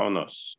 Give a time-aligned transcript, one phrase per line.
[0.00, 0.58] Vámonos.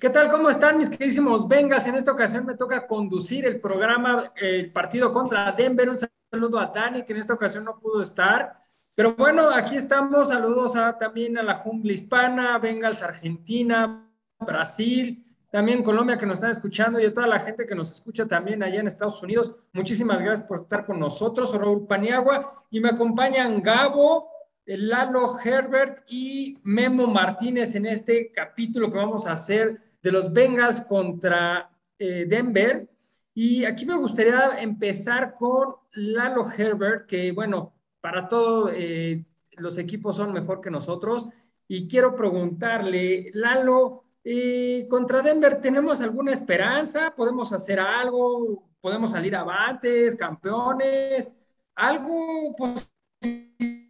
[0.00, 0.28] ¿Qué tal?
[0.30, 1.86] ¿Cómo están mis queridísimos Vengas?
[1.86, 5.90] En esta ocasión me toca conducir el programa, el partido contra Denver.
[5.90, 5.98] Un
[6.30, 8.54] saludo a Dani, que en esta ocasión no pudo estar.
[8.94, 10.28] Pero bueno, aquí estamos.
[10.28, 16.52] Saludos a, también a la jungla hispana, Bengals Argentina, Brasil, también Colombia que nos están
[16.52, 19.54] escuchando y a toda la gente que nos escucha también allá en Estados Unidos.
[19.74, 21.52] Muchísimas gracias por estar con nosotros.
[21.52, 24.35] Raúl Paniagua y me acompañan Gabo,
[24.66, 30.80] Lalo Herbert y Memo Martínez en este capítulo que vamos a hacer de los Bengals
[30.80, 32.88] contra eh, Denver.
[33.32, 40.16] Y aquí me gustaría empezar con Lalo Herbert, que bueno, para todos eh, los equipos
[40.16, 41.28] son mejor que nosotros.
[41.68, 47.14] Y quiero preguntarle, Lalo, eh, contra Denver, ¿tenemos alguna esperanza?
[47.14, 48.64] ¿Podemos hacer algo?
[48.80, 51.30] ¿Podemos salir avantes, campeones?
[51.74, 53.85] ¿Algo positivo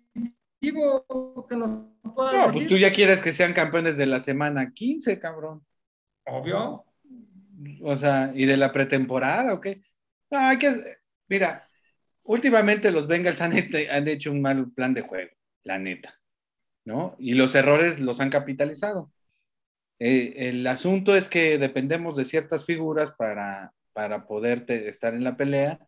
[0.61, 1.71] que nos
[2.15, 5.65] pueda no, pues tú ya quieres que sean campeones de la semana 15, cabrón.
[6.27, 6.85] Obvio.
[7.83, 9.83] O sea, ¿y de la pretemporada o qué?
[10.31, 10.75] No, hay que.
[11.29, 11.65] Mira,
[12.25, 15.31] últimamente los Bengals han, este, han hecho un mal plan de juego,
[15.65, 16.15] la neta.
[16.85, 17.17] ¿No?
[17.19, 19.11] Y los errores los han capitalizado.
[19.99, 25.25] Eh, el asunto es que dependemos de ciertas figuras para, para poder te- estar en
[25.25, 25.81] la pelea.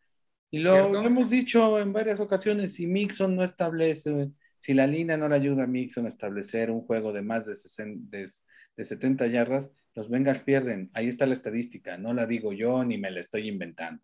[0.51, 5.17] Y lo, lo hemos dicho en varias ocasiones, si Mixon no establece, si la línea
[5.17, 8.31] no le ayuda a Mixon a establecer un juego de más de, 60 de,
[8.77, 10.91] de 70 yardas, los Bengals pierden.
[10.95, 14.03] Ahí está la estadística, no la digo yo ni me la estoy inventando.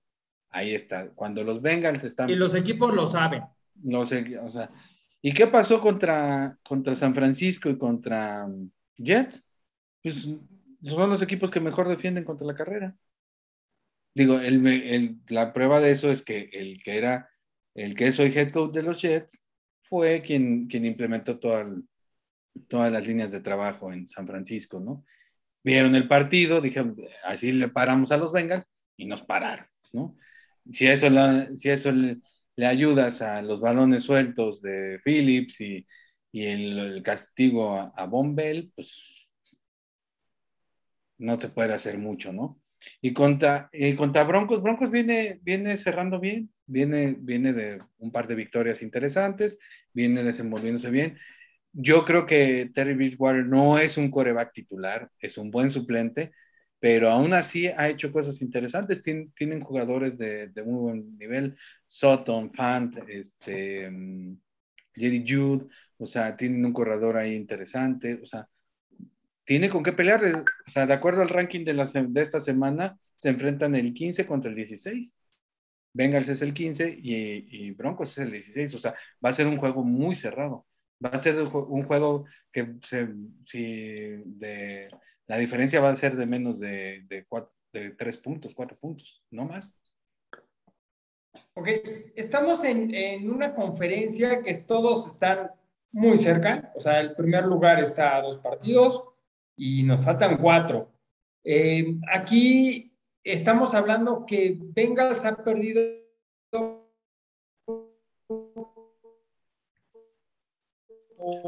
[0.50, 1.08] Ahí está.
[1.10, 2.30] Cuando los Bengals están...
[2.30, 3.42] Y los equipos lo saben.
[3.82, 4.70] No sé, o sea,
[5.20, 9.44] ¿y qué pasó contra, contra San Francisco y contra um, Jets?
[10.02, 10.28] Pues
[10.84, 12.94] son los equipos que mejor defienden contra la carrera.
[14.14, 17.28] Digo, el, el- la prueba de eso es que el que era,
[17.74, 19.43] el que es hoy head coach de los Jets
[19.94, 21.66] fue quien, quien implementó toda
[22.68, 25.04] todas las líneas de trabajo en San Francisco, ¿no?
[25.62, 30.16] Vieron el partido, dijeron, así le paramos a los Bengals y nos pararon, ¿no?
[30.72, 31.06] Si eso,
[31.56, 32.18] si eso le,
[32.56, 35.86] le ayudas a los balones sueltos de Phillips y,
[36.32, 39.30] y el, castigo a, a Von Bell, pues
[41.18, 42.60] no se puede hacer mucho, ¿no?
[43.00, 48.26] Y contra, eh, contra Broncos, Broncos viene, viene cerrando bien, viene, viene de un par
[48.26, 49.58] de victorias interesantes,
[49.94, 51.18] viene desenvolviéndose bien.
[51.72, 56.32] Yo creo que Terry Bridgewater no es un coreback titular, es un buen suplente,
[56.78, 59.02] pero aún así ha hecho cosas interesantes.
[59.04, 61.56] Tien- tienen jugadores de, de muy buen nivel,
[61.86, 64.38] Sutton, Fant, este, um,
[64.94, 65.66] Jerry Jude,
[65.98, 68.48] o sea, tienen un corredor ahí interesante, o sea,
[69.44, 70.22] tiene con qué pelear.
[70.66, 74.56] O sea, de acuerdo al ranking de esta semana, se enfrentan el 15 contra el
[74.56, 75.14] 16.
[75.94, 78.74] Bengals es el 15 y, y Broncos es el 16.
[78.76, 78.94] O sea,
[79.24, 80.66] va a ser un juego muy cerrado.
[81.04, 83.08] Va a ser un jue- un juego que se,
[83.46, 83.62] si
[84.26, 84.90] de,
[85.28, 89.24] la diferencia va a ser de menos de, de, cuatro- de tres puntos, cuatro puntos,
[89.30, 89.80] no más.
[91.54, 91.68] Ok,
[92.16, 95.50] estamos en, en una conferencia que todos están
[95.92, 99.04] muy cerca, o sea, el primer lugar está a dos partidos
[99.56, 100.90] y nos faltan cuatro.
[101.44, 102.93] Eh, aquí
[103.24, 105.80] estamos hablando que Bengals ha perdido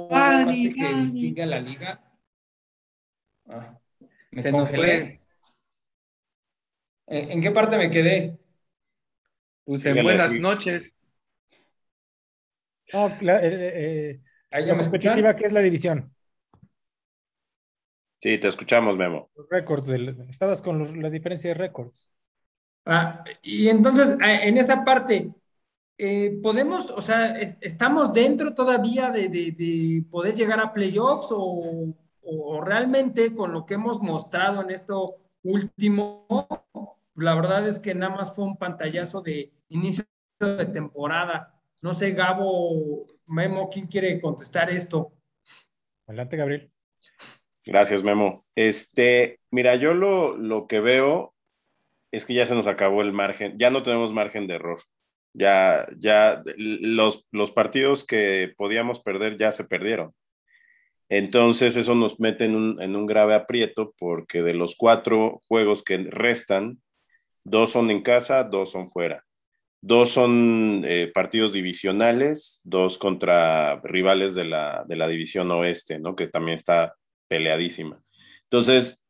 [0.08, 1.02] parte que Dani.
[1.02, 2.00] distingue a la liga.
[3.48, 3.78] Ah,
[4.32, 5.20] me Se congelé.
[7.06, 8.38] ¿En, en qué parte me quedé?
[9.64, 10.90] Pues en buenas noches.
[12.92, 14.20] No, la, eh, eh,
[14.50, 15.16] ¿Ahí ya la me escuchan?
[15.36, 16.15] que es la división.
[18.20, 19.30] Sí, te escuchamos, Memo.
[19.36, 19.90] Los récords,
[20.28, 22.10] estabas con los- la diferencia de récords.
[22.84, 25.32] Ah, y entonces, ah, en esa parte,
[25.98, 31.28] eh, ¿podemos, o sea, es- estamos dentro todavía de, de- de poder llegar a playoffs
[31.32, 36.26] o, o realmente con lo que hemos mostrado en esto último,
[37.14, 40.04] la verdad es que nada más fue un pantallazo de inicio
[40.40, 41.54] de temporada.
[41.82, 45.12] No sé, Gabo, Memo, ¿quién quiere contestar esto?
[46.06, 46.72] Adelante, Gabriel.
[47.66, 48.46] Gracias, Memo.
[48.54, 51.34] Este, mira, yo lo, lo que veo
[52.12, 54.80] es que ya se nos acabó el margen, ya no tenemos margen de error.
[55.34, 60.14] Ya, ya los, los partidos que podíamos perder ya se perdieron.
[61.08, 65.82] Entonces eso nos mete en un, en un grave aprieto porque de los cuatro juegos
[65.84, 66.80] que restan,
[67.44, 69.24] dos son en casa, dos son fuera.
[69.82, 76.16] Dos son eh, partidos divisionales, dos contra rivales de la, de la división oeste, ¿no?
[76.16, 76.94] Que también está
[77.28, 78.02] peleadísima.
[78.44, 79.04] Entonces,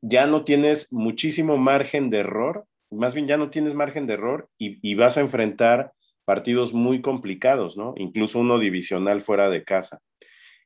[0.00, 4.48] ya no tienes muchísimo margen de error, más bien ya no tienes margen de error
[4.58, 5.92] y, vas a enfrentar
[6.24, 7.94] partidos muy complicados, ¿no?
[7.96, 10.00] Incluso uno divisional fuera de casa.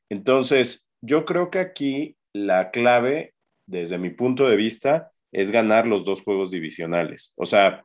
[0.08, 3.34] Entonces, yo creo que aquí la clave,
[3.66, 7.32] desde mi punto de vista, es ganar los dos juegos divisionales.
[7.36, 7.84] O sea,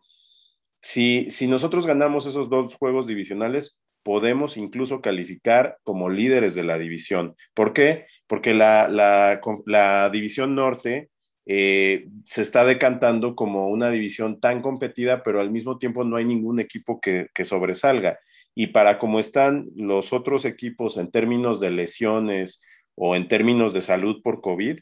[0.82, 6.78] si, si nosotros ganamos esos dos juegos divisionales, podemos incluso calificar como líderes de la
[6.78, 7.36] división.
[7.54, 8.06] ¿Por qué?
[8.26, 11.10] Porque la, la, división norte
[11.46, 16.24] eh, se está decantando como una división tan competida, pero al mismo tiempo no hay
[16.24, 18.18] ningún equipo que, que sobresalga.
[18.56, 22.64] Y para cómo están los otros equipos en términos de lesiones
[22.96, 24.80] o en términos de salud por COVID,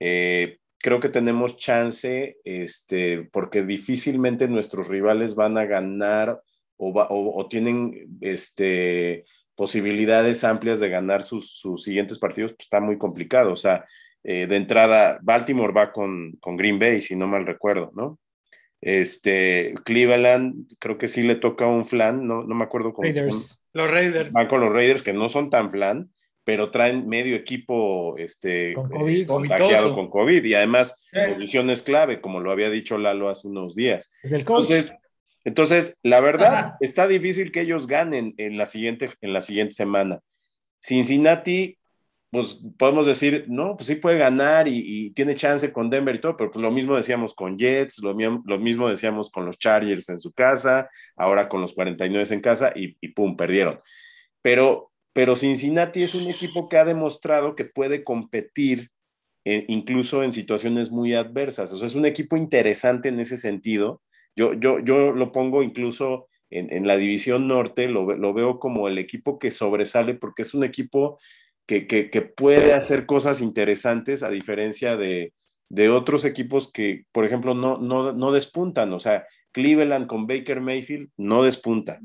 [0.00, 6.42] eh, creo que tenemos chance, este, porque difícilmente nuestros rivales van a ganar
[6.76, 6.92] o,
[7.36, 9.24] o, tienen este,
[9.54, 13.52] posibilidades amplias de ganar sus, sus siguientes partidos, pues está muy complicado.
[13.52, 13.84] O sea,
[14.24, 18.18] eh, de entrada, Baltimore va con, con, Green Bay, si no mal recuerdo, ¿no?
[18.80, 23.06] Este, Cleveland, creo que sí le toca un flan, no, no me acuerdo cómo.
[23.06, 23.64] Raiders.
[23.72, 24.32] Los Raiders.
[24.32, 26.10] Van con los Raiders, que no son tan flan,
[26.46, 32.20] pero traen medio equipo este, con COVID, eh, contagiado con COVID y además posiciones clave,
[32.20, 34.12] como lo había dicho Lalo hace unos días.
[34.22, 34.92] Entonces,
[35.46, 36.76] entonces, la verdad, Ajá.
[36.80, 40.20] está difícil que ellos ganen en la siguiente, en la siguiente semana.
[40.80, 41.78] Cincinnati
[42.30, 46.20] pues podemos decir, no, pues sí puede ganar y, y, tiene chance con Denver y
[46.20, 48.14] todo, pero pues lo mismo decíamos con Jets, lo,
[48.44, 52.72] lo, mismo decíamos con los Chargers en su casa, ahora con los 49 en casa
[52.74, 53.78] y, y pum, perdieron.
[54.42, 58.90] Pero, pero Cincinnati es un equipo que ha demostrado que puede competir
[59.44, 61.72] eh, incluso en situaciones muy adversas.
[61.72, 64.02] O sea, es un equipo interesante en ese sentido.
[64.36, 68.86] Yo, yo, yo lo pongo incluso en, en la división norte, lo, lo veo como
[68.88, 71.18] el equipo que sobresale porque es un equipo
[71.66, 75.32] que, que, puede hacer cosas interesantes a diferencia de,
[75.68, 78.92] de otros equipos que, por ejemplo, no, no, no, despuntan.
[78.92, 81.98] O sea, Cleveland con Baker Mayfield no despunta.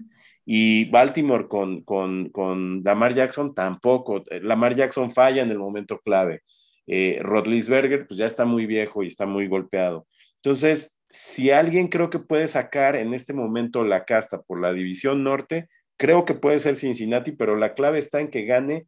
[0.46, 4.24] Y Baltimore con, con, con Lamar Jackson tampoco.
[4.42, 6.42] Lamar Jackson falla en el momento clave.
[6.88, 10.08] Eh, Rodlisberger pues ya está muy viejo y está muy golpeado.
[10.38, 15.24] Entonces, si alguien creo que puede sacar en este momento la casta por la división
[15.24, 15.68] norte,
[15.98, 18.88] creo que puede ser Cincinnati, pero la clave está en que gane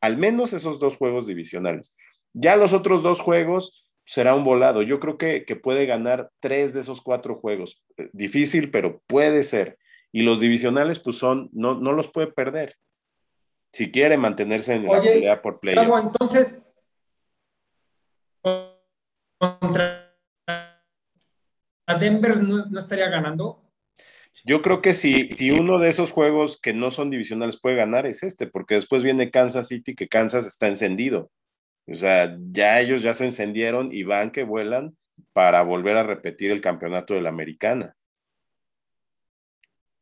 [0.00, 1.96] al menos esos dos juegos divisionales.
[2.32, 4.82] Ya los otros dos juegos será un volado.
[4.82, 7.84] Yo creo que, que puede ganar tres de esos cuatro juegos.
[7.98, 9.78] Eh, difícil, pero puede ser.
[10.10, 12.76] Y los divisionales, pues son, no, no los puede perder.
[13.72, 15.76] Si quiere mantenerse en Oye, la pelea por play.
[15.76, 16.66] entonces,
[19.38, 20.07] contra
[21.96, 23.62] Denver no, no estaría ganando.
[24.44, 28.06] Yo creo que si, si, uno de esos juegos que no son divisionales puede ganar
[28.06, 31.30] es este, porque después viene Kansas City, que Kansas está encendido.
[31.86, 34.96] O sea, ya ellos ya se encendieron y van que vuelan
[35.32, 37.94] para volver a repetir el campeonato de la americana.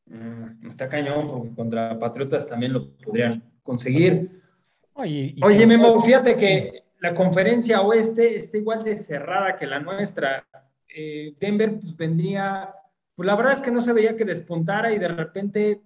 [0.06, 4.42] Mm, está cañón, porque contra Patriotas también lo podrían conseguir.
[4.94, 10.46] Oye, Oye Memo, fíjate que la conferencia oeste está igual de cerrada que la nuestra.
[10.98, 12.74] Eh, Denver pues, vendría
[13.16, 15.82] pues la verdad es que no se veía que despuntara y de repente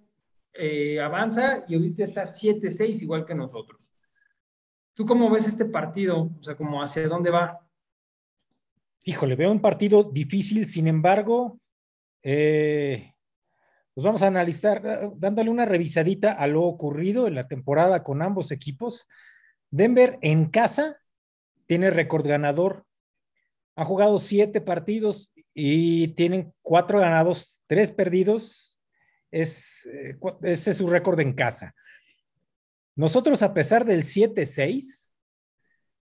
[0.53, 3.93] eh, avanza y ahorita está 7-6 igual que nosotros.
[4.93, 6.29] ¿Tú cómo ves este partido?
[6.37, 7.65] O sea, como hacia dónde va?
[9.03, 11.57] Híjole, veo un partido difícil, sin embargo,
[12.21, 13.13] eh,
[13.93, 18.51] pues vamos a analizar, dándole una revisadita a lo ocurrido en la temporada con ambos
[18.51, 19.07] equipos.
[19.69, 20.97] Denver en casa
[21.65, 22.85] tiene récord ganador,
[23.75, 28.79] ha jugado siete partidos y tienen cuatro ganados, tres perdidos.
[29.31, 31.73] Es, eh, ese es su récord en casa.
[32.95, 35.11] Nosotros, a pesar del 7-6,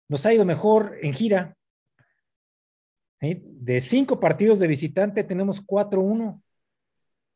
[0.10, 1.56] nos ha ido mejor en gira.
[3.20, 6.42] De cinco partidos de visitante, tenemos 4-1.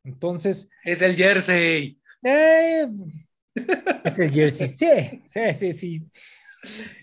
[0.04, 0.70] Entonces.
[0.84, 2.00] Es el jersey.
[2.24, 2.88] Eh,
[4.04, 4.68] es el jersey.
[4.70, 6.04] Sí, sí, sí, sí.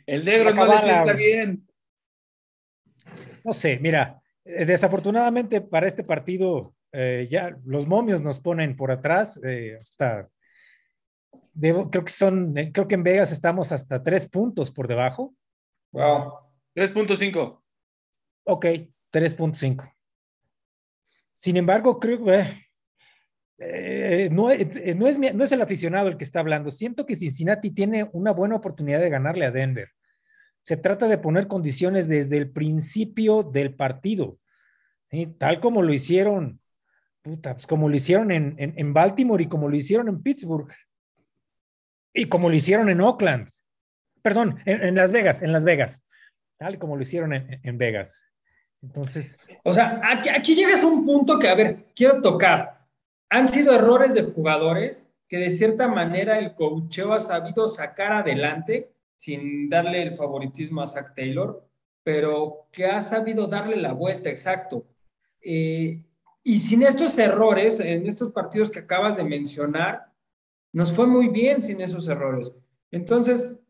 [0.04, 1.66] El negro no le sienta bien.
[3.44, 8.90] No sé, mira, eh, desafortunadamente para este partido, eh, ya los momios nos ponen por
[8.90, 10.28] atrás, eh, hasta,
[11.52, 15.34] debo, creo que son, creo que en Vegas estamos hasta tres puntos por debajo.
[15.92, 16.32] Wow.
[16.74, 17.62] 3.5.
[18.44, 18.66] Ok,
[19.12, 19.92] 3.5.
[21.34, 22.46] Sin embargo, creo que
[23.58, 26.70] eh, no, no, es, no es el aficionado el que está hablando.
[26.70, 29.88] Siento que Cincinnati tiene una buena oportunidad de ganarle a Denver.
[30.62, 34.38] Se trata de poner condiciones desde el principio del partido,
[35.38, 36.60] tal como lo hicieron,
[37.20, 40.72] puta, pues como lo hicieron en, en, Baltimore y como lo hicieron en Pittsburgh
[42.14, 43.48] y como lo hicieron en Oakland,
[44.22, 46.06] perdón, en, Las Vegas, en Las Vegas,
[46.58, 48.30] tal como lo hicieron en, Vegas.
[48.82, 49.48] Entonces.
[49.64, 52.86] O sea, aquí, aquí llegas a un punto que, a ver, quiero tocar.
[53.30, 58.92] Han sido errores de jugadores que de cierta manera el coacheo ha sabido sacar adelante
[59.22, 61.64] sin darle el favoritismo a Zach Taylor,
[62.02, 64.84] pero que ha sabido darle la vuelta, exacto.
[65.40, 66.02] Eh,
[66.42, 70.12] y sin estos errores, en estos partidos que acabas de mencionar,
[70.72, 72.56] nos fue muy bien sin esos errores.
[72.90, 73.60] Entonces,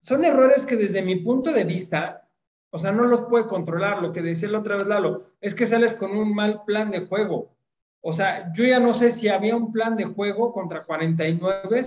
[0.00, 2.26] son errores que desde mi punto de vista,
[2.70, 4.00] o sea, no los puede controlar.
[4.00, 7.00] Lo que decía la otra vez Lalo, es que sales con un mal plan de
[7.00, 7.54] juego.
[8.00, 11.82] O sea, yo ya no sé si había un plan de juego contra 49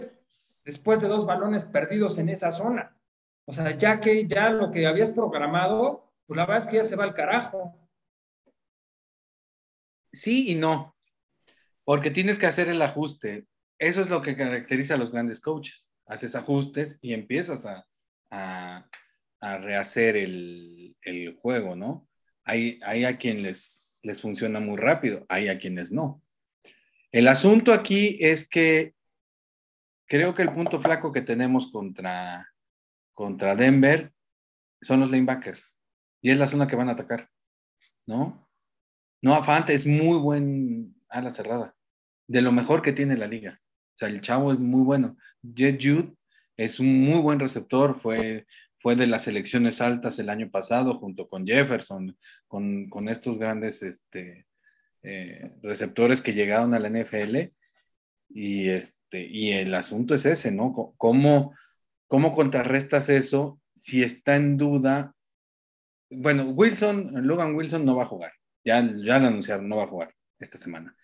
[0.64, 2.94] después de dos balones perdidos en esa zona.
[3.50, 6.84] O sea, ya que ya lo que habías programado, pues la verdad es que ya
[6.84, 7.74] se va al carajo.
[10.12, 10.98] Sí y no,
[11.86, 13.46] porque tienes que hacer el ajuste.
[13.80, 15.90] Eso es lo que caracteriza a los grandes coaches.
[16.06, 17.66] Haces ajustes y empiezas
[18.30, 18.90] a,
[19.40, 20.96] rehacer el,
[21.42, 22.10] juego, ¿no?
[22.44, 26.22] Hay, hay a quien les, les funciona muy rápido, hay a quienes no.
[27.14, 28.94] El asunto aquí es que
[30.06, 32.46] creo que el punto flaco que tenemos contra,
[33.18, 34.14] contra Denver
[34.84, 35.74] son los lanebackers.
[36.22, 37.32] Y es la zona que van a atacar,
[38.06, 38.48] ¿no?
[39.24, 41.76] No, Afante es muy buen ala cerrada,
[42.28, 43.60] de lo mejor que tiene la liga.
[43.60, 45.18] O sea, el chavo es muy bueno.
[45.42, 46.14] Jet Jude
[46.58, 48.46] es un muy buen receptor, fue,
[48.78, 52.16] fue de las selecciones altas el año pasado junto con Jefferson,
[52.48, 54.46] con, con estos grandes este,
[55.02, 57.52] eh, receptores que llegaron a la NFL.
[58.30, 60.94] Y, este, y el asunto es ese, ¿no?
[60.98, 61.56] ¿Cómo,
[62.08, 65.14] cómo contrarrestas eso si está en duda?
[66.10, 68.32] Bueno, Wilson, Logan Wilson no va a jugar.
[68.64, 70.96] Ya, ya lo anunciaron, no va a jugar esta semana.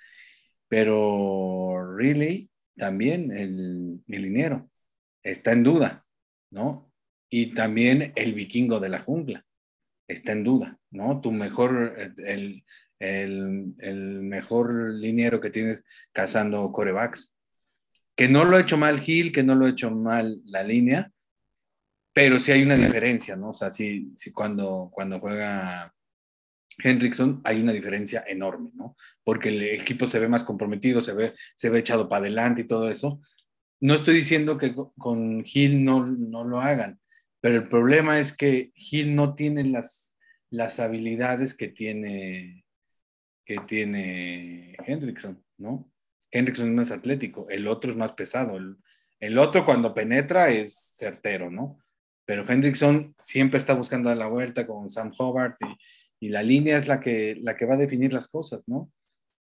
[0.67, 4.67] Pero really, también el, el
[5.23, 6.05] está en duda,
[6.51, 6.91] ¿no?
[7.29, 9.45] Y también el vikingo de la jungla
[10.07, 11.21] está en duda, ¿no?
[11.21, 11.95] Tu mejor,
[12.25, 12.63] el,
[12.99, 17.32] el, el mejor liniero que tienes cazando corebacks.
[18.15, 21.11] Que no lo ha hecho mal Gil, que no lo ha hecho mal la línea,
[22.13, 23.49] pero sí hay una diferencia, ¿no?
[23.49, 25.93] O sea, sí, sí cuando, cuando juega
[26.77, 28.95] Hendrickson hay una diferencia enorme, ¿no?
[29.23, 32.67] Porque el equipo se ve más comprometido, se ve, se ve echado para adelante y
[32.67, 33.19] todo eso.
[33.79, 36.99] No estoy diciendo que con Gil no, no lo hagan,
[37.41, 40.15] pero el problema es que Gil no tiene las,
[40.49, 42.65] las habilidades que tiene,
[43.45, 45.91] que tiene Hendrickson, ¿no?
[46.33, 48.57] Hendrickson es más atlético, el otro es más pesado.
[48.57, 48.77] El,
[49.19, 51.79] el otro cuando penetra es certero, ¿no?
[52.25, 56.77] Pero Hendrickson siempre está buscando a la vuelta con Sam Hobart y, y la línea
[56.77, 58.91] es la que, la que va a definir las cosas, ¿no?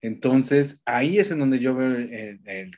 [0.01, 2.71] Entonces, ahí es en donde yo veo el,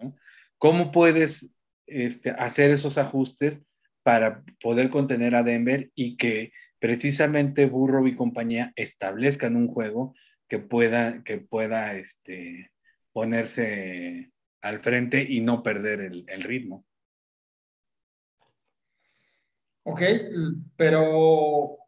[0.00, 0.16] ¿no?
[0.58, 1.50] ¿Cómo puedes
[1.86, 3.60] este, hacer esos ajustes
[4.02, 10.14] para poder contener a Denver y que precisamente Burrow y compañía establezcan un juego
[10.48, 12.70] que pueda, que pueda este,
[13.14, 16.84] ponerse al frente y no perder el, el ritmo?
[19.84, 20.02] Ok,
[20.76, 21.78] pero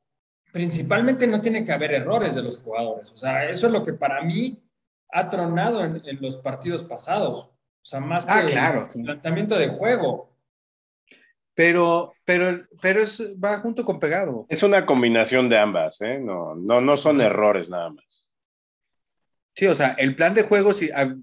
[0.53, 3.11] principalmente no tiene que haber errores de los jugadores.
[3.11, 4.63] O sea, eso es lo que para mí
[5.11, 7.47] ha tronado en, los partidos pasados.
[7.47, 8.87] O sea, más ah, que claro.
[8.95, 10.31] el planteamiento de juego.
[11.55, 14.47] Pero, pero, pero es, va junto con pegado.
[14.49, 16.19] Es una combinación de ambas, ¿eh?
[16.19, 18.26] No, no, no son errores nada más.
[19.57, 21.17] Sí, o sea, el plan de juego, si, ah,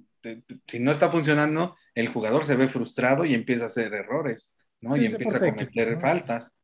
[0.67, 4.97] si no está funcionando, el jugador se ve frustrado y empieza a hacer errores, ¿no?
[4.97, 6.57] y empieza a cometer faltas,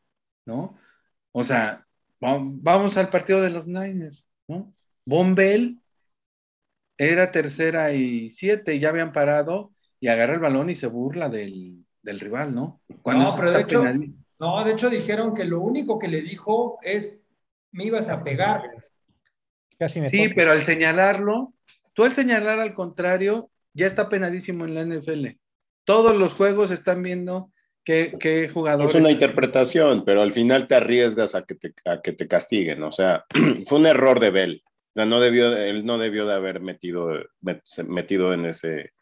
[0.46, 0.78] ¿no?
[1.32, 1.86] O sea,
[2.20, 4.74] Vamos al partido de los Niners, ¿no?
[5.06, 5.80] Bombell
[6.98, 11.86] era tercera y siete, ya habían parado y agarra el balón y se burla del,
[12.04, 12.82] rival, ¿no?
[13.06, 13.84] no, pero de hecho,
[14.40, 17.18] no, de hecho dijeron que lo único que le dijo es,
[17.72, 18.64] me ibas a pegar.
[19.88, 21.54] sí, pero al señalarlo,
[22.00, 25.38] tú al señalar al contrario, ya está penadísimo en la NFL.
[25.84, 27.52] Todos los juegos están viendo
[27.84, 28.96] ¿Qué, jugadores?
[28.96, 32.84] Es una interpretación, pero al final te arriesgas a que te, a que te castiguen.
[32.84, 33.26] O sea,
[33.66, 34.64] fue un error de Bell.
[34.96, 37.12] no debió, él no debió de haber metido,
[37.90, 38.94] metido en, ese,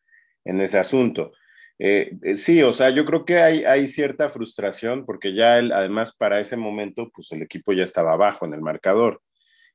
[0.43, 1.33] en ese asunto.
[1.77, 5.71] Eh, eh, sí, o sea, yo creo que hay, hay cierta frustración porque ya él,
[5.71, 9.21] además para ese momento, pues el equipo ya estaba abajo en el marcador.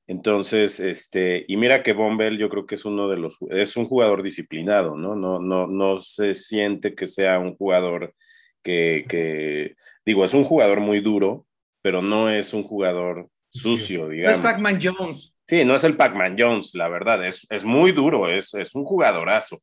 [0.06, 3.86] Entonces, este, y mira que Bombell yo creo que es uno de los, es un
[3.86, 5.14] jugador disciplinado, ¿no?
[5.14, 8.14] No, no, no se siente que sea un jugador
[8.62, 11.46] que, digo, es un jugador muy duro,
[11.82, 14.40] pero no es un jugador sucio, digamos.
[14.40, 15.34] No es Pac-Man Jones.
[15.46, 18.84] Sí, no es el Pac-Man Jones, la verdad, es, es muy duro, es, es, un
[18.84, 19.60] jugadorazo.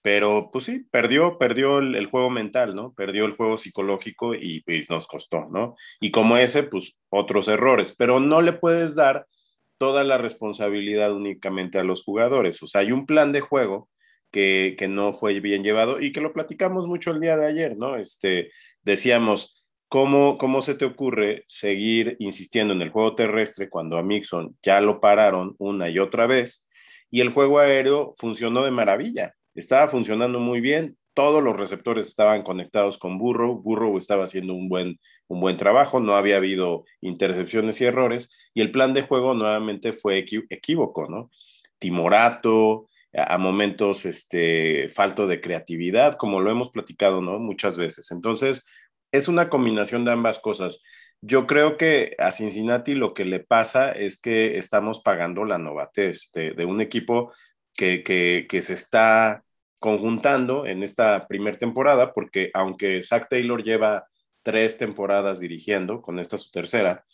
[0.00, 2.92] Pero pues sí, perdió, perdió el, juego mental, ¿no?
[2.92, 5.76] Perdió el juego psicológico y pues, nos costó, ¿no?
[6.00, 9.26] Y como ese, pues otros errores, pero no le puedes dar
[9.82, 12.62] toda la responsabilidad únicamente a los jugadores.
[12.62, 13.88] O sea, hay un plan de juego
[14.30, 17.96] que, no fue bien llevado y que lo platicamos mucho el día de ayer, ¿no?
[17.96, 18.52] Este,
[18.84, 24.56] decíamos, ¿cómo, ¿cómo se te ocurre seguir insistiendo en el juego terrestre cuando a Mixon
[24.62, 26.68] ya lo pararon una y otra vez?
[27.10, 32.44] Y el juego aéreo funcionó de maravilla, estaba funcionando muy bien, todos los receptores estaban
[32.44, 35.00] conectados con Burrow, Burrow estaba haciendo un buen,
[35.32, 39.92] un buen trabajo, no había habido intercepciones y errores, y el plan de juego nuevamente
[39.92, 41.30] fue equívoco, ¿no?
[41.78, 47.38] Timorato, a, momentos este, falto de creatividad, como lo hemos platicado, ¿no?
[47.38, 48.10] Muchas veces.
[48.10, 48.64] Entonces,
[49.10, 50.82] es una combinación de ambas cosas.
[51.22, 56.30] Yo creo que a Cincinnati lo que le pasa es que estamos pagando la novatez
[56.32, 57.32] de, un equipo
[57.74, 59.44] que, que, se está
[59.78, 64.06] conjuntando en esta primera temporada, porque aunque Zach Taylor lleva
[64.42, 67.04] tres temporadas dirigiendo, con esta su tercera,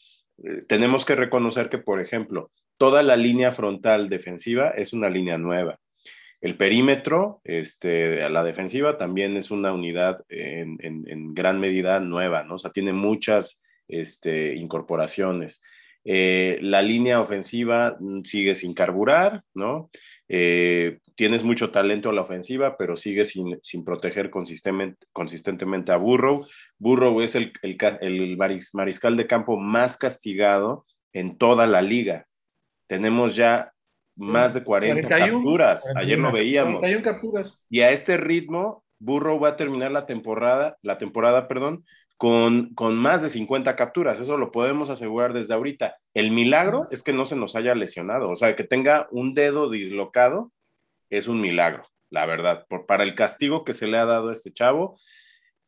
[0.42, 5.38] eh, tenemos que reconocer que, por ejemplo, toda la línea frontal defensiva es una línea
[5.38, 5.78] nueva.
[6.40, 12.54] El perímetro, este, a la defensiva, también es una unidad en, gran medida nueva, ¿no?
[12.54, 15.62] O sea, tiene muchas este, incorporaciones.
[16.04, 19.90] Eh, la línea ofensiva mm, sigue sin carburar, ¿no?
[20.28, 26.44] Eh, tienes mucho talento a la ofensiva, pero sigue sin, proteger consistentemente, consistentemente a Burrow.
[26.78, 28.36] Burrow es el, el,
[28.72, 32.26] mariscal de campo más castigado en toda la liga.
[32.86, 33.72] Tenemos ya
[34.16, 35.92] más de 40 capturas.
[35.96, 36.84] Ayer lo veíamos.
[37.02, 37.60] capturas.
[37.70, 41.84] Y a este ritmo, Burrow va a terminar la temporada, la temporada, perdón,
[42.18, 44.20] con, con más de 50 capturas.
[44.20, 45.96] Eso lo podemos asegurar desde ahorita.
[46.12, 48.28] El milagro es que no se nos haya lesionado.
[48.28, 50.52] O sea, que tenga un dedo dislocado
[51.10, 52.66] es un milagro, la verdad.
[52.68, 54.98] Por, para el castigo que se le ha dado a este chavo,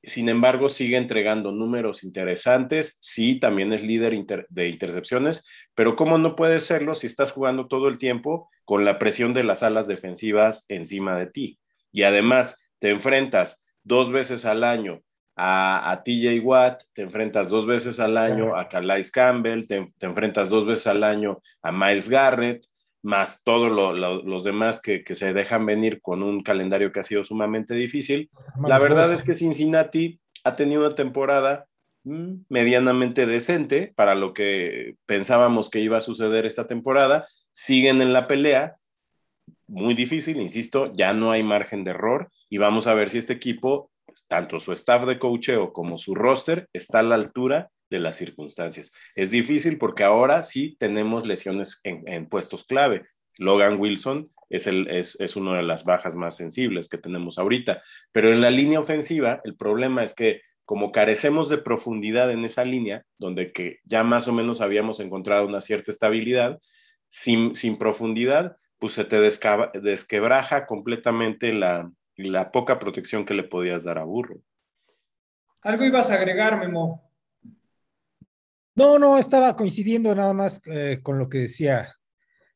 [0.03, 2.99] sin embargo, sigue entregando números interesantes.
[3.01, 7.87] Sí, también es líder de intercepciones, pero ¿cómo no puede serlo si estás jugando todo
[7.87, 11.61] el tiempo con la presión de las alas defensivas encima de ti?
[11.93, 15.03] Y además, te enfrentas dos veces al año
[15.37, 20.07] a, a TJ Watt, te enfrentas dos veces al año a Calais Campbell, te, te,
[20.07, 22.65] enfrentas dos veces al año a Miles Garrett,
[23.03, 23.71] más todos
[24.25, 28.31] los demás que, se dejan venir con un calendario que ha sido sumamente difícil.
[28.67, 31.67] La verdad es que Cincinnati ha tenido una temporada
[32.05, 37.27] mm, medianamente decente para lo que pensábamos que iba a suceder esta temporada.
[37.53, 38.77] Siguen en la pelea,
[39.67, 43.33] muy difícil, insisto, ya no hay margen de error y vamos a ver si este
[43.33, 43.91] equipo,
[44.29, 48.93] tanto su staff de coacheo como su roster, está a la altura de las circunstancias.
[49.15, 53.07] Es difícil porque ahora sí tenemos lesiones en, puestos clave.
[53.37, 57.83] Logan Wilson es, el, es, es una de las bajas más sensibles que tenemos ahorita,
[58.13, 62.65] pero en la línea ofensiva el problema es que como carecemos de profundidad en esa
[62.65, 66.61] línea, donde que ya más o menos habíamos encontrado una cierta estabilidad,
[67.09, 71.91] sin, sin profundidad, pues se te desquebraja completamente la,
[72.25, 74.41] la poca protección que le podías dar a Burro.
[75.63, 77.11] Algo ibas a agregar, Memo.
[78.75, 81.89] No, no, estaba coincidiendo nada más eh, con lo que decía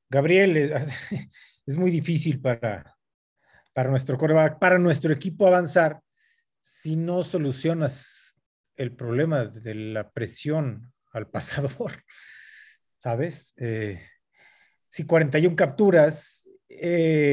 [0.09, 0.75] Gabriel.
[1.67, 2.95] Es muy difícil para,
[3.73, 6.03] para nuestro para nuestro equipo avanzar
[6.61, 8.37] si no solucionas
[8.77, 11.93] el problema de la presión al pasador,
[12.99, 13.55] ¿sabes?
[13.57, 14.03] Eh,
[14.89, 16.44] si 41 capturas,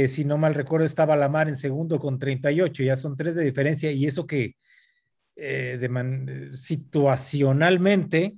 [0.08, 3.91] si no mal recuerdo, estaba Lamar en segundo con 38, ya son tres de diferencia,
[3.91, 4.56] y eso que
[6.54, 8.36] situacionalmente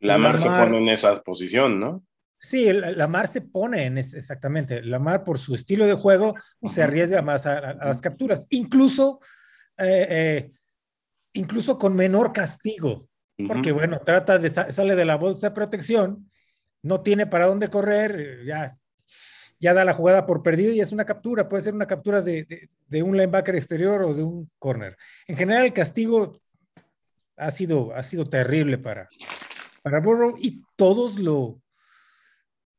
[0.00, 2.04] Lamar, se pone en esa posición, ¿no?
[2.38, 4.82] Sí, Lamar se pone en ese, exactamente.
[4.82, 6.34] Lamar, por su estilo de juego,
[6.70, 9.20] se arriesga más a, las capturas, incluso,
[9.78, 10.50] eh, eh,
[11.32, 13.08] incluso con menor castigo,
[13.48, 16.30] porque bueno, trata de sale de la bolsa de protección,
[16.82, 18.76] no tiene para dónde correr, ya,
[19.58, 22.68] ya da la jugada por perdido y es una captura, puede ser una captura de,
[22.86, 24.96] de un linebacker exterior o de un corner.
[25.26, 26.40] En general, el castigo
[27.36, 29.08] ha sido, ha sido terrible para,
[29.82, 31.60] para Burrow y todos lo,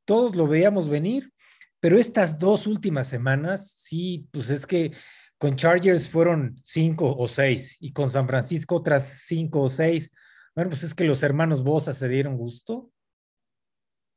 [0.05, 1.31] todos lo veíamos venir,
[1.79, 4.91] pero estas dos últimas semanas, sí, pues es que
[5.37, 10.11] con Chargers fueron cinco o seis y con San Francisco otras cinco o seis.
[10.55, 12.91] Bueno, pues es que los hermanos Bosa se dieron gusto.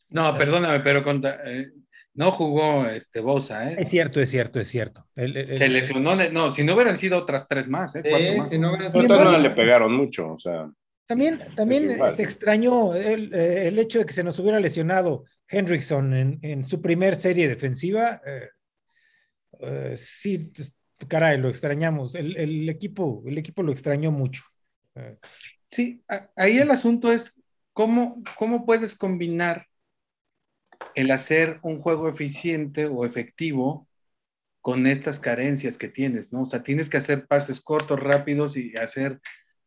[0.09, 1.05] No, perdóname, pero
[1.44, 1.70] eh,
[2.14, 3.77] no jugó este Bosa, ¿eh?
[3.79, 5.07] Es cierto, es cierto, es cierto.
[5.14, 8.03] se lesionó, no, si no hubieran sido otras tres más, ¿eh?
[8.05, 9.25] Sí, si no hubieran sido.
[9.25, 10.70] no le pegaron mucho, o sea.
[11.07, 16.14] También, también se extrañó el, eh, el, hecho de que se nos hubiera lesionado Hendrickson
[16.14, 18.20] en, en su primer serie defensiva.
[18.25, 18.49] Eh,
[19.61, 20.73] eh, sí, pues,
[21.09, 22.14] caray, lo extrañamos.
[22.14, 24.44] El, el, equipo, el equipo lo extrañó mucho.
[25.66, 26.05] Sí,
[26.37, 27.40] ahí el asunto es
[27.73, 29.66] cómo, cómo puedes combinar
[30.95, 33.87] el hacer un juego eficiente o efectivo
[34.61, 36.43] con estas carencias que tienes, ¿no?
[36.43, 39.19] O sea, tienes que hacer pases cortos, rápidos y hacer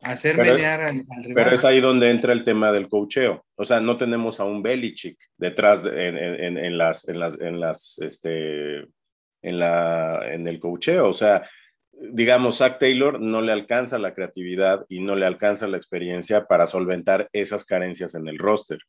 [0.05, 1.33] Hacer Pero- al, al rival.
[1.33, 3.45] Pero es ahí donde entra el tema del coacheo.
[3.55, 7.39] O sea, no tenemos a un Belichick detrás de- en, en- en- las, en las,
[7.39, 11.07] en las, este, en la, en el coacheo.
[11.07, 11.49] O sea,
[11.93, 16.67] digamos, Zach Taylor no le alcanza la creatividad y no le alcanza la experiencia para
[16.67, 18.79] solventar esas carencias en el roster.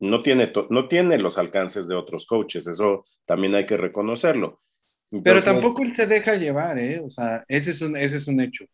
[0.00, 2.66] No tiene, no tiene los alcances de otros coaches.
[2.66, 4.60] Eso también hay que reconocerlo.
[5.24, 7.00] Pero tampoco él se deja llevar, ¿eh?
[7.00, 8.64] O sea, ese es un, ese es un hecho.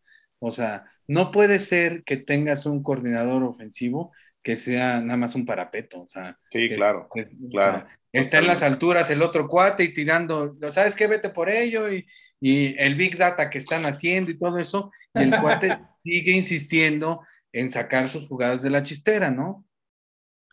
[0.41, 5.47] O sea, no puede ser que tengas un coordinador ofensivo que sea nada más un
[5.47, 6.03] parapeto.
[6.03, 7.09] O sea, Sí, que- claro.
[7.15, 7.79] que- o claro.
[7.79, 11.07] sea, está en las alturas el otro cuate y tirando, ¿sabes qué?
[11.07, 12.07] Vete por ello y,
[12.41, 14.91] y el Big Data que están haciendo y todo eso.
[15.15, 17.21] Y el cuate sigue insistiendo
[17.53, 19.65] en sacar sus jugadas de la chistera, ¿no?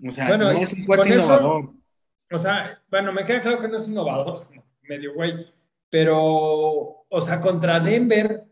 [0.08, 1.74] O sea, Bueno, no es un cuate con eso- innovador.
[2.34, 5.46] O sea, bueno, me queda claro que no es innovador, sino medio güey.
[5.90, 6.18] Pero,
[7.10, 8.46] o sea, contra Denver,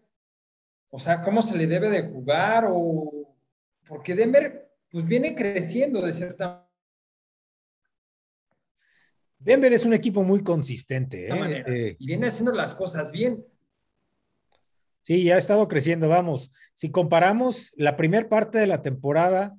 [0.91, 2.65] o sea, ¿cómo se le debe de jugar?
[2.69, 3.35] O
[3.87, 6.65] porque Denver, pues viene creciendo de cierta
[9.37, 11.27] Denver es un equipo muy consistente.
[11.27, 11.33] ¿eh?
[11.33, 13.45] manera Eh, y viene haciendo las cosas bien.
[15.01, 16.09] sí, ya ha estado creciendo.
[16.09, 19.57] Vamos, si comparamos la primera parte de la temporada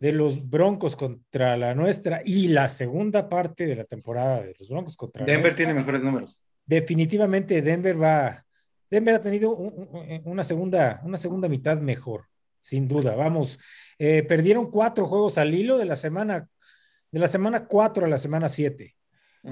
[0.00, 4.68] de los Broncos contra la nuestra y la segunda parte de la temporada de los
[4.68, 6.36] Broncos contra la Denver tiene mejores números.
[6.66, 8.44] definitivamente Denver va,
[8.90, 12.24] Denver ha tenido un- un- una, segunda, una segunda mitad mejor,
[12.60, 13.14] sin duda.
[13.14, 13.58] Vamos,
[13.98, 16.48] eh, perdieron cuatro juegos al hilo de la semana,
[17.12, 18.96] de la semana 4 a la semana 7.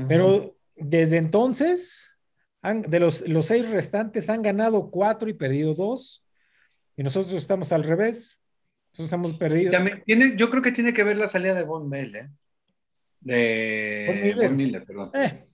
[0.09, 2.17] Pero desde entonces,
[2.63, 6.25] han- de los, los seis restantes han ganado cuatro y perdido dos.
[6.97, 8.41] Y nosotros estamos al revés.
[8.99, 9.71] Nosotros hemos perdido.
[9.73, 12.29] También tiene, yo creo que tiene que ver la salida de Von Bell, ¿eh?
[13.21, 14.47] De Von Miller.
[14.49, 15.11] Von Miller, perdón.
[15.15, 15.45] Eh,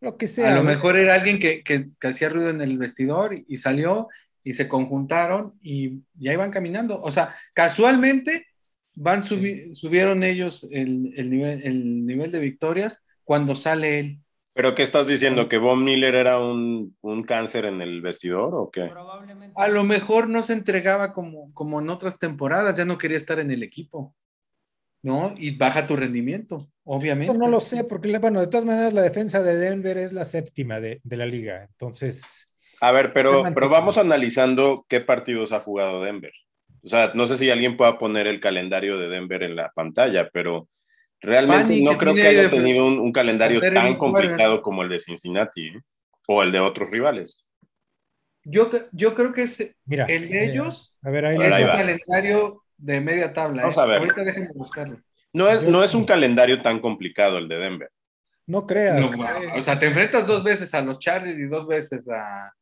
[0.00, 0.52] lo que sea.
[0.52, 3.58] A lo mejor era alguien que, que- que hacía ruido en el vestidor y, y
[3.58, 4.08] salió
[4.44, 7.00] y se conjuntaron y ya iban caminando.
[7.02, 8.46] O sea, casualmente
[8.94, 14.18] van subi- subieron ellos el, el nivel, el nivel de victorias cuando sale él.
[14.56, 15.50] ¿Pero qué estás diciendo?
[15.50, 18.86] ¿Que Von Miller era un, un cáncer en el vestidor o qué?
[18.86, 19.54] Probablemente.
[19.54, 23.38] A lo mejor no se entregaba como, como en otras temporadas, ya no quería estar
[23.38, 24.16] en el equipo.
[25.02, 25.34] ¿No?
[25.36, 27.36] Y baja tu rendimiento, obviamente.
[27.36, 30.80] No lo sé, porque bueno, de todas maneras la defensa de Denver es la séptima
[30.80, 31.64] de, de la liga.
[31.70, 36.32] Entonces, A ver, pero, pero ¿qué vamos analizando qué partidos ha jugado Denver.
[36.82, 40.30] O sea, no sé si alguien pueda poner el calendario de Denver en la pantalla,
[40.32, 40.66] pero
[41.20, 45.00] realmente no que creo que haya tenido un, un calendario tan complicado como el de
[45.00, 45.80] Cincinnati ¿eh?
[46.28, 47.46] o el de otros rivales.
[48.44, 50.04] Yo, yo creo que es, mira.
[50.06, 51.76] el de eh, ellos a ver, ahí A ver, es ahí un va.
[51.76, 53.62] calendario de media tabla.
[53.62, 53.80] Vamos ¿eh?
[53.80, 53.98] a ver.
[53.98, 55.00] Ahorita déjenme buscarlo.
[55.32, 57.90] No es, Yo- no es un calendario tan complicado el de Denver.
[58.46, 59.00] no creas.
[59.18, 59.26] No,
[59.56, 62.52] o sea, te enfrentas dos veces a los Chargers y dos veces a.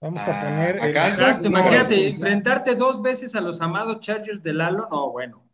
[0.00, 0.76] vamos a ah, poner.
[0.76, 2.02] el- acá- Exacto, No, imagínate, no.
[2.14, 5.44] enfrentarte dos veces a los amados Chargers de Lalo, no, bueno.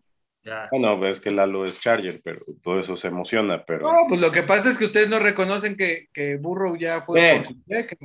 [0.42, 0.68] Ya.
[0.70, 4.32] Bueno, es que Lalo es Charger, pero todo eso se emociona, pero No, pues lo
[4.32, 7.36] que pasa es que ustedes no reconocen que, que Burrow ya fue Eh.
[7.36, 7.96] por su cheque.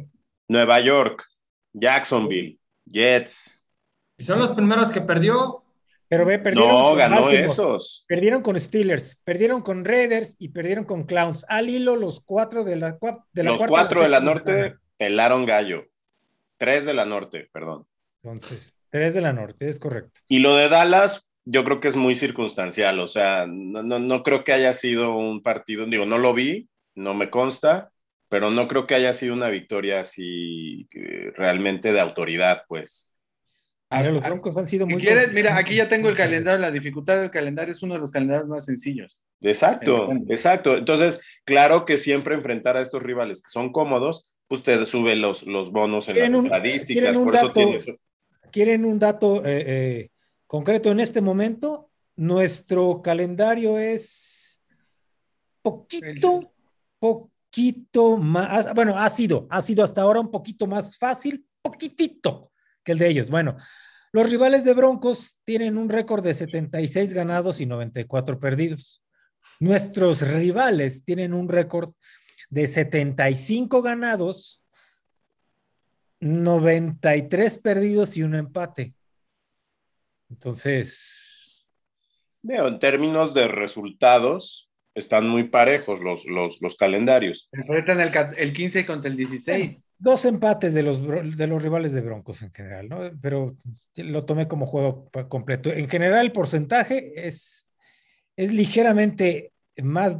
[0.50, 1.24] Nueva York,
[1.74, 3.68] Jacksonville, Jets.
[4.18, 5.62] Y son los primeros que perdió.
[6.08, 8.06] pero ve, perdieron No, con ganó Baltimore, esos.
[8.08, 11.46] Perdieron con Steelers, perdieron con Raiders y perdieron con Clowns.
[11.50, 12.98] Al hilo, los cuatro de la,
[13.34, 14.82] de la Los cuarta cuatro de la norte semana.
[14.98, 15.86] pelaron gallo.
[16.58, 17.86] Tres de la norte, perdón.
[18.24, 20.20] Entonces, tres de la norte, es correcto.
[20.28, 24.24] Y lo de Dallas, yo creo que es muy circunstancial, o sea, no, no, no
[24.24, 27.92] creo que haya sido un partido, digo, no lo vi, no me consta,
[28.30, 33.12] pero no creo que haya sido una victoria así eh, realmente de autoridad, pues.
[33.90, 35.02] Ah, los ah, Broncos han sido Si muy.
[35.02, 36.60] quieres, mira, aquí ya tengo el calendario.
[36.60, 39.24] La dificultad del calendario es uno de los calendarios más sencillos.
[39.42, 40.76] Exacto, exacto.
[40.76, 45.44] Entonces, claro que siempre enfrentar a estos rivales que son cómodos, pues te sube los,
[45.44, 47.54] los bonos en las un- estadísticas, quieren un por eso dato.
[47.54, 47.96] tiene eso.
[48.52, 50.10] ¿Quieren un dato eh, eh,
[50.56, 51.92] concreto en este momento?
[52.16, 54.64] Nuestro calendario es
[55.62, 56.54] poquito,
[56.98, 62.54] poquito más, bueno, ha sido, ha sido hasta ahora un poquito más fácil, poquitito
[62.86, 63.30] que el de ellos.
[63.30, 63.58] Bueno,
[64.14, 69.04] los rivales de Broncos tienen un récord de 76 ganados y 94 perdidos.
[69.60, 71.92] Nuestros rivales tienen un récord
[72.50, 74.64] de 75 ganados,
[76.22, 78.94] 93 perdidos y un empate.
[80.30, 81.26] Entonces,
[82.48, 87.50] Veo, en términos de resultados, están muy parejos los, los, los calendarios.
[87.52, 89.90] Enfrentan el, el 15 contra el 16.
[89.98, 93.00] dos empates de los, de los rivales de Broncos en general, ¿no?
[93.20, 93.58] Pero
[93.96, 95.74] lo tomé como juego completo.
[95.74, 97.72] En general, el porcentaje es,
[98.38, 100.16] es ligeramente más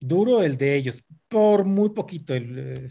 [0.00, 2.34] duro el de ellos, por muy poquito.
[2.34, 2.88] el, eh,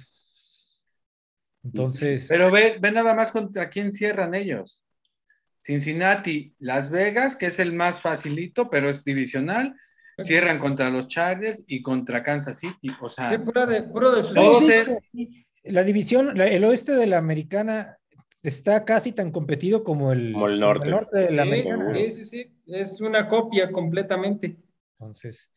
[1.66, 4.82] entonces, Pero ve, ve nada más contra quién cierran ellos.
[5.62, 9.76] Cincinnati, Las Vegas, que es el más facilito, pero es divisional.
[10.22, 12.90] Cierran contra los Chargers y contra Kansas City.
[13.02, 15.00] O sea, Sí, puro de, puro de su división.
[15.64, 17.98] La división, la- el oeste de la americana
[18.44, 20.86] está casi tan competido como el, Como el norte.
[21.14, 21.96] de la Sí, americana.
[21.96, 22.52] Sí, sí, sí.
[22.68, 24.58] Es una copia completamente.
[25.00, 25.52] Entonces,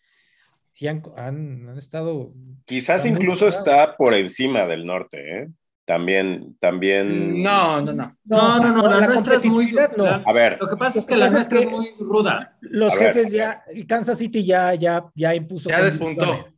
[0.71, 2.33] sí han, han, han estado.
[2.65, 5.49] Quizás incluso está por encima del norte, ¿eh?
[5.87, 7.43] También, también.
[7.43, 8.17] no, no, no.
[8.25, 10.05] No, no, no, la nuestra es muy- no.
[10.05, 12.57] la- A ver, Lo que pasa es que la es nuestra es muy ruda.
[12.63, 15.69] Los A jefes ya, y Kansas City ya, ya, ya impuso.
[15.69, 16.25] Ya despuntó.
[16.25, 16.55] condiciones.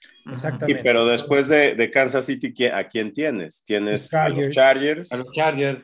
[0.00, 0.82] sí, Exactamente.
[0.82, 3.62] pero después de, de Kansas City, ¿qui- ¿a quién tienes?
[3.64, 5.12] Tienes Los a los Chargers.
[5.12, 5.82] A los Chargers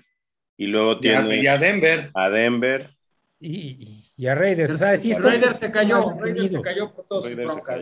[0.56, 2.10] y luego tienes y a Denver.
[2.14, 2.90] a Denver.
[3.38, 4.70] Y, y- a Raiders.
[4.70, 7.78] O sea, sí está, Raider se cayó, más Raider se cayó por todos sus broncas.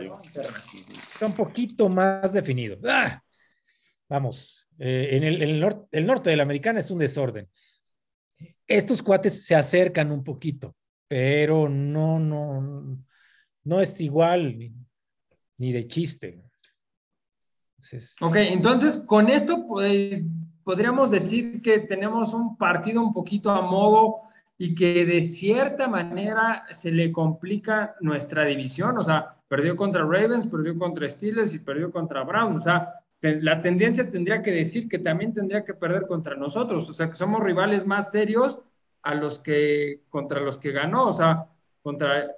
[1.09, 2.77] Está un poquito más definido.
[2.85, 3.21] ¡Ah!
[4.09, 7.47] Vamos, eh, en el, el nor- el norte de la americana es un desorden.
[8.67, 10.75] Estos cuates se acercan un poquito,
[11.07, 12.97] pero no, no,
[13.63, 14.73] no es igual ni,
[15.57, 16.41] ni de chiste.
[17.77, 19.65] Entonces, Ok, entonces con esto
[20.63, 24.21] podríamos decir que tenemos un partido un poquito a modo
[24.57, 28.97] y que de cierta manera se le complica nuestra división.
[28.97, 32.61] O sea, perdió contra Ravens, perdió contra Steelers y perdió contra Browns.
[32.61, 32.89] O sea,
[33.21, 36.89] la tendencia tendría que decir que también tendría que perder contra nosotros.
[36.89, 38.59] O sea, que somos rivales más serios
[39.01, 41.07] a los que contra los que ganó.
[41.07, 41.49] O sea,
[41.81, 42.31] contra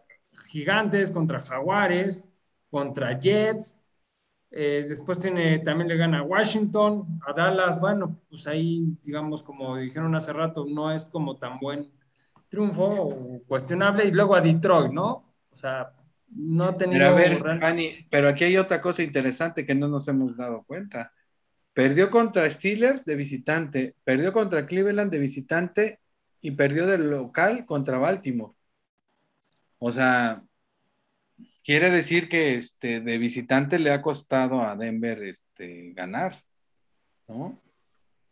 [0.50, 2.24] Gigantes, contra Jaguares,
[2.70, 3.80] contra Jets.
[4.50, 7.80] Eh, después tiene, también le gana a Washington, a Dallas.
[7.80, 11.92] Bueno, pues ahí, digamos, como dijeron hace rato, no es como tan buen
[12.50, 14.06] triunfo o cuestionable.
[14.06, 15.26] Y luego a Detroit, ¿no?
[15.52, 15.92] O sea,
[16.30, 17.00] no ha tenido.
[17.00, 20.64] Pero a ver, Pani, pero aquí hay otra cosa interesante que no nos hemos dado
[20.64, 21.14] cuenta.
[21.74, 26.00] Perdió contra Steelers de visitante, perdió contra Cleveland de visitante
[26.42, 28.54] y perdió del local contra Baltimore.
[29.80, 30.44] O sea,
[31.64, 36.44] quiere decir que este, de visitante le ha costado a Denver este, ganar,
[37.28, 37.62] ¿no?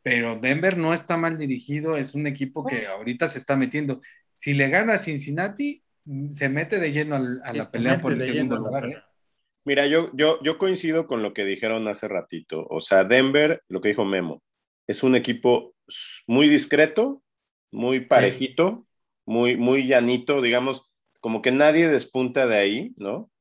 [0.02, 4.02] Pero Denver no está mal dirigido, es un equipo que ahorita se está metiendo.
[4.36, 5.84] Si le gana a Cincinnati,
[6.34, 8.98] se mete de lleno al- a la Se pelea por el segundo lugar, ¿eh?
[9.66, 12.68] Mira, yo, yo, yo coincido con lo que dijeron hace ratito.
[12.70, 14.44] O sea, Denver, lo que dijo Memo,
[14.88, 15.74] es un equipo
[16.28, 17.24] muy discreto,
[17.72, 18.86] muy parejito,
[19.26, 23.32] muy, muy llanito, digamos, como que nadie despunta de ahí, ¿no?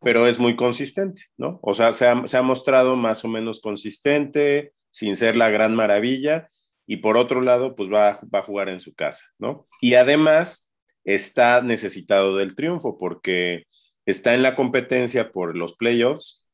[0.00, 1.60] Pero es muy consistente, ¿no?
[1.62, 5.76] O sea, se ha, se ha mostrado más o menos consistente, sin ser la gran
[5.76, 6.50] maravilla,
[6.86, 9.68] y por otro lado, pues va, va a jugar en su casa, ¿no?
[9.80, 10.71] Y además
[11.04, 13.64] está necesitado del triunfo porque
[14.06, 16.44] está en la competencia por los playoffs,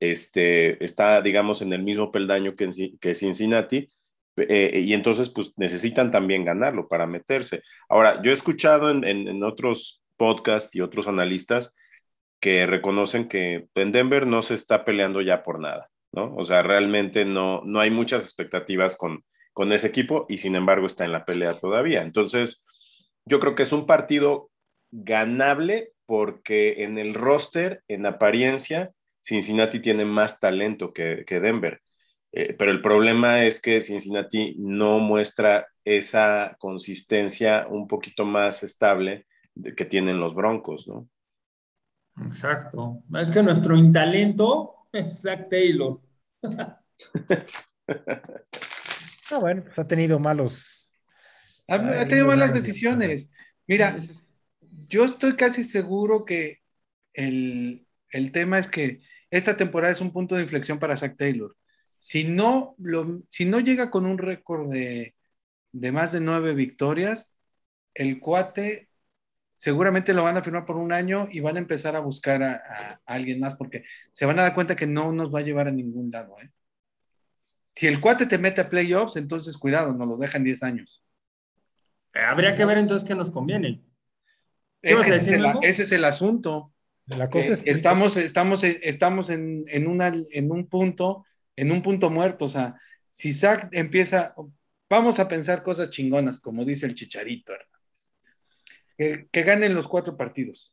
[0.00, 3.88] este, está, digamos, en el mismo peldaño que, que Cincinnati,
[4.36, 7.62] eh, y entonces, pues necesitan también ganarlo para meterse.
[7.88, 11.74] Ahora, yo he escuchado en, en- en otros podcasts y otros analistas
[12.40, 16.34] que reconocen que en Denver no se está peleando ya por nada, ¿no?
[16.36, 20.86] O sea, realmente no, no hay muchas expectativas con, con ese equipo y sin embargo
[20.86, 22.02] está en la pelea todavía.
[22.02, 22.64] Entonces,
[23.28, 24.50] yo creo que es un partido
[24.90, 31.82] ganable porque en el roster, en apariencia, Cincinnati tiene más talento que, que Denver.
[32.32, 39.26] Eh, pero el problema es que Cincinnati no muestra esa consistencia un poquito más estable
[39.54, 41.08] de- que tienen los Broncos, ¿no?
[42.24, 43.02] Exacto.
[43.14, 46.00] Es que nuestro intalento es Zach Taylor.
[46.42, 46.80] ah,
[49.40, 50.77] bueno, ha tenido malos.
[51.76, 53.32] Ha, tenido malas decisiones.
[53.66, 53.96] Mira,
[54.88, 56.60] yo estoy casi seguro que
[57.14, 61.56] el, el tema es que esta temporada es un punto de inflexión para Zach Taylor.
[61.98, 65.14] Si no, lo, si no llega con un récord de,
[65.72, 67.30] de más de nueve victorias,
[67.94, 68.90] el cuate
[69.56, 72.54] seguramente lo van a firmar por un año y van a empezar a buscar a,
[72.56, 75.42] a- a alguien más porque se van a dar cuenta que no nos va a
[75.42, 76.36] llevar a ningún lado.
[76.42, 76.50] ¿eh?
[77.72, 81.02] Si el cuate te mete a playoffs, entonces cuidado, nos lo dejan 10 años.
[82.18, 83.80] Eh, Habría que ver entonces qué nos conviene.
[84.82, 85.60] ¿Qué Ese, es el, Memo?
[85.62, 86.72] ese es el asunto.
[87.06, 91.24] La cosa es que estamos, estamos, estamos en, en, una, en un punto,
[91.56, 92.44] en un punto muerto.
[92.46, 92.74] O sea,
[93.08, 94.34] si Zach empieza,
[94.90, 98.14] vamos a pensar cosas chingonas, como dice el Chicharito Hernández.
[98.96, 100.72] Que, que ganen los cuatro partidos.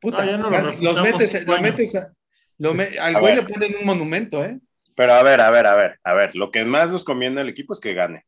[0.00, 2.12] Puta, No, ya no lo los metes, lo metes a-
[2.58, 3.44] lo me- al A güey ver.
[3.44, 4.60] le ponen un monumento, ¿eh?
[4.94, 7.48] Pero a ver, a ver, a ver, a ver, lo que más nos conviene al
[7.48, 8.26] equipo es que gane.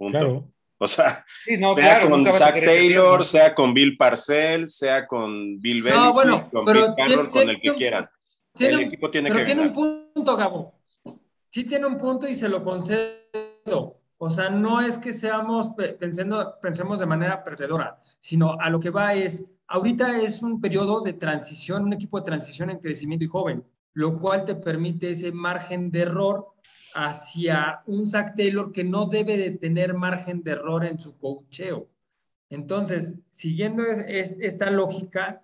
[0.00, 0.18] Punto.
[0.18, 0.48] claro.
[0.82, 5.60] O sea, Sí, no, sea claro, con Zach Taylor, sea con Bill Parcells, sea con
[5.60, 8.10] Bill No, bueno, con pero Pete Carroll, tiene- con el que tiene- quieran.
[8.54, 9.76] Tiene el equipo tiene pero que tiene ganar.
[9.76, 10.74] un punto, Gabo.
[11.50, 13.98] Sí tiene un punto y se lo concedo.
[14.16, 18.88] O sea, no es que seamos pensando, pensemos de manera perdedora, sino a lo que
[18.90, 23.28] va es, ahorita es un periodo de transición, un equipo de transición en crecimiento y
[23.28, 23.62] joven,
[23.94, 26.46] lo cual te permite ese margen de error
[26.94, 31.88] hacia un Zach Taylor que no debe de tener margen de error en su cocheo.
[32.48, 35.42] Entonces, siguiendo esta lógica,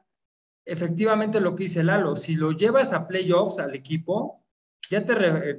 [0.64, 4.42] efectivamente lo que dice Lalo, si lo llevas a playoffs al equipo,
[4.90, 5.14] ya te,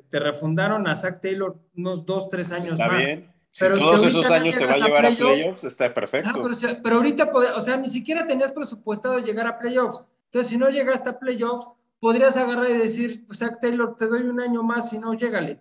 [0.10, 3.06] te refundaron a Zach Taylor unos dos, tres años Está más.
[3.06, 3.32] Bien.
[3.60, 6.32] Pero si esos años te va a llevar a playoffs, está perfecto.
[6.34, 10.04] pero, pero, ahorita, o sea, ni siquiera tenías presupuestado llegar a playoffs.
[10.26, 11.68] Entonces, si no llegaste a playoffs,
[12.00, 15.60] podrías agarrar y decir, Zach Taylor, te doy un año más, si no, llégale.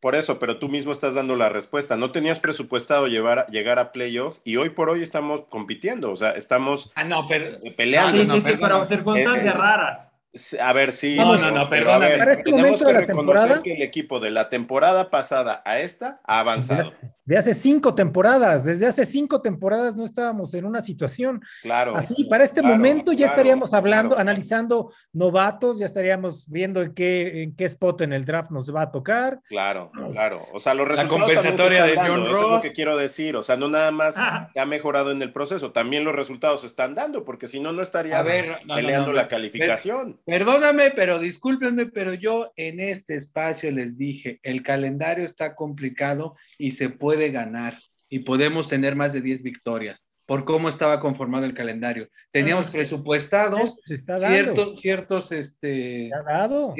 [0.00, 1.96] Por eso, pero tú mismo estás dando la respuesta.
[1.96, 6.30] No tenías presupuestado llevar, llegar a playoffs y hoy por hoy estamos compitiendo, o sea,
[6.30, 8.34] estamos ah, no, pero, peleando.
[8.34, 10.16] Sí, sí, sí, pero circunstancias raras.
[10.60, 11.16] A ver, sí.
[11.16, 13.62] No, no, no, pero Para este momento de la temporada.
[13.62, 16.88] que el equipo de la temporada pasada a esta ha avanzado.
[17.24, 22.24] De hace, cinco temporadas, desde hace cinco temporadas no estábamos en una situación claro, así.
[22.24, 27.64] Para este momento ya estaríamos hablando, analizando novatos, ya estaríamos viendo en qué, en qué
[27.64, 29.40] spot en el draft nos va a tocar.
[29.48, 30.46] Claro, claro.
[30.52, 31.20] O sea, los resultados.
[31.20, 32.36] La compensatoria de John Ross.
[32.36, 33.36] Eso es lo que quiero decir.
[33.36, 36.94] O sea, no nada más ha mejorado en el proceso, también los resultados se están
[36.94, 38.26] dando, porque si no, no estarías
[38.66, 40.19] peleando la calificación.
[40.24, 46.72] Perdóname, pero discúlpenme, pero yo en este espacio les dije, el calendario está complicado y
[46.72, 47.78] se puede ganar
[48.08, 52.08] y podemos tener más de 10 victorias por cómo estaba conformado el calendario.
[52.30, 56.74] Teníamos presupuestados ciertos, ciertos, este, dado.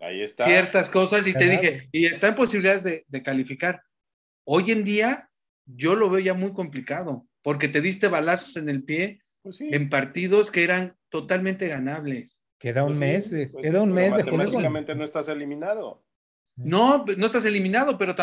[0.00, 0.44] Ahí está.
[0.44, 3.82] ciertas cosas y te dije, y está en posibilidades de, de calificar.
[4.44, 5.28] Hoy en día
[5.66, 9.68] yo lo veo ya muy complicado, porque te diste balazos en el pie pues sí.
[9.72, 12.40] en partidos que eran totalmente ganables.
[12.64, 14.38] Queda un mes, pues queda un mes de juego.
[14.38, 16.02] Matemáticamente no estás eliminado.
[16.56, 18.16] No, no estás eliminado, pero,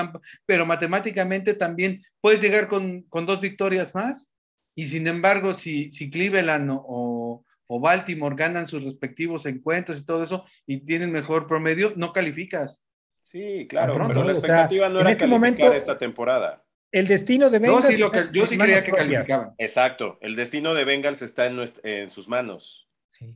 [0.48, 4.32] pero matemáticamente también puedes llegar con, con, dos victorias más.
[4.74, 10.24] Y sin embargo, si, si Cleveland o, o, Baltimore ganan sus respectivos encuentros y todo
[10.24, 12.84] eso y tienen mejor promedio, no calificas.
[13.22, 16.66] Sí, claro, pero la expectativa no era este calificar momento, esta temporada.
[16.92, 17.86] El destino de Bengals.
[17.86, 19.54] No, sí, lo que, yo sí creía que calificaban.
[19.60, 22.88] Exacto, el destino de Bengals está en, en sus manos.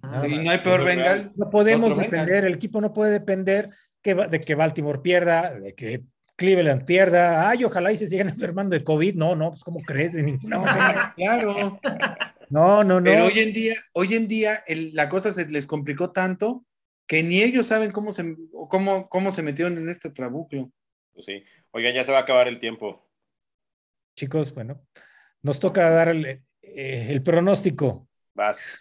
[0.01, 1.31] Ah, y no hay peor Bengal.
[1.35, 3.69] No podemos depender, el equipo no puede depender
[4.01, 6.03] que, de que Baltimore pierda, de que
[6.35, 7.49] Cleveland pierda.
[7.49, 9.15] Ay, ojalá y se sigan enfermando de COVID.
[9.15, 10.13] No, no, pues ¿cómo crees?
[10.13, 11.13] De ninguna manera.
[11.17, 11.79] claro.
[12.49, 13.03] No, no, no.
[13.03, 16.65] Pero hoy en día, hoy en día el, la cosa se les complicó tanto
[17.07, 18.35] que ni ellos saben cómo se,
[18.69, 20.71] cómo, cómo se metieron en este trabuco.
[21.13, 21.43] Pues sí.
[21.71, 23.07] Oigan, ya se va a acabar el tiempo.
[24.15, 24.81] Chicos, bueno,
[25.41, 28.07] nos toca dar el, eh, el pronóstico.
[28.33, 28.79] Vas.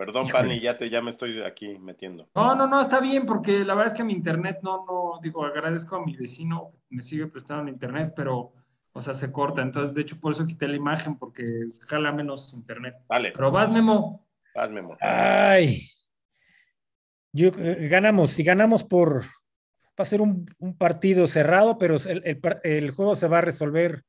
[0.00, 2.26] Perdón, Pani, ya, te, ya me estoy aquí metiendo.
[2.34, 5.44] No, no, no, está bien, porque la verdad es que mi internet no, no, digo,
[5.44, 8.54] agradezco a mi vecino que me sigue prestando el internet, pero,
[8.94, 9.60] o sea, se corta.
[9.60, 11.44] Entonces, de hecho, por eso quité la imagen, porque
[11.80, 12.94] jala menos internet.
[13.10, 13.32] Vale.
[13.32, 14.26] Pero vas, Memo.
[14.54, 14.96] Vas, Memo.
[15.02, 15.82] Ay.
[17.30, 19.24] Yo, eh, ganamos, y ganamos por.
[19.24, 23.42] Va a ser un, un partido cerrado, pero el, el, el, juego se va a
[23.42, 24.02] resolver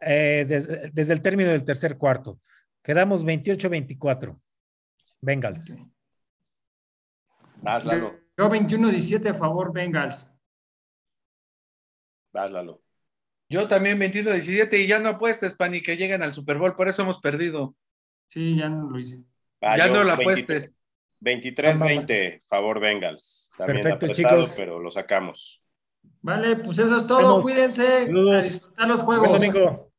[0.00, 2.40] eh, desde, desde el término del tercer cuarto.
[2.82, 4.38] Quedamos 28-24.
[5.22, 5.76] Bengals.
[7.62, 8.18] Vas, Lalo.
[8.36, 10.28] Yo 21-17 a favor Bengals.
[12.32, 12.82] Vas, Lalo.
[13.48, 17.02] Yo también 21-17 y ya no apuestes, Pani, que lleguen al Super Bowl, por eso
[17.02, 17.76] hemos perdido.
[18.28, 19.24] Sí, ya no lo hice.
[19.62, 20.72] Va, ya no lo apuestes.
[21.20, 23.50] 23-20, favor Bengals.
[23.56, 24.54] También Perfecto, apretado, chicos.
[24.56, 25.62] pero lo sacamos.
[26.22, 27.42] Vale, pues eso es todo.
[27.42, 28.06] Cuídense.
[28.06, 28.34] Saludos.
[28.34, 29.28] A disfrutar los juegos.
[29.28, 29.91] Buen domingo.